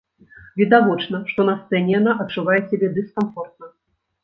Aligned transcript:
Відавочна, 0.61 1.19
што 1.33 1.45
на 1.51 1.55
сцэне 1.59 1.93
яна 1.99 2.17
адчувае 2.25 2.59
сябе 2.73 2.93
дыскамфортна. 2.99 3.73